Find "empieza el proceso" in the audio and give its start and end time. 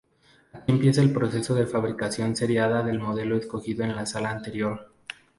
0.71-1.53